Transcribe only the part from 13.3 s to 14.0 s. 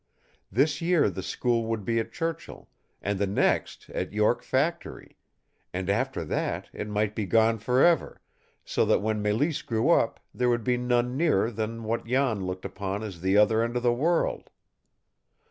other end of the